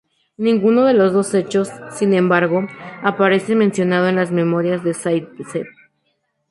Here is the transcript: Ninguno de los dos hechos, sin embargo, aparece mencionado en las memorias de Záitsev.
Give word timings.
Ninguno 0.39 0.85
de 0.85 0.95
los 0.95 1.13
dos 1.13 1.31
hechos, 1.35 1.69
sin 1.91 2.13
embargo, 2.15 2.65
aparece 3.03 3.53
mencionado 3.53 4.07
en 4.07 4.15
las 4.15 4.31
memorias 4.31 4.83
de 4.83 4.95
Záitsev. 4.95 5.67